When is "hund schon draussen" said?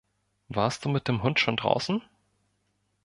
1.21-2.01